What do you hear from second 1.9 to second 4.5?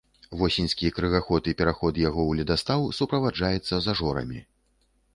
яго ў ледастаў суправаджаецца зажорамі.